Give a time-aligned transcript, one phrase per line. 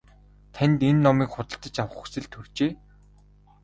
[0.55, 2.71] Танд энэ номыг худалдаж авах хүсэл төржээ.